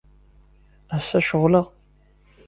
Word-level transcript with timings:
Ass-a, 0.97 1.19
ceɣleɣ. 1.27 1.65